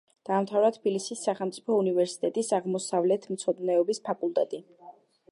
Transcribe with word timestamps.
დაამთავრა 0.27 0.69
თბილისის 0.75 1.19
სახელმწიფო 1.27 1.75
უნივერსიტეტის 1.81 2.49
აღმოსავლეთმცოდნეობის 2.59 4.01
ფაკულტეტი. 4.09 4.61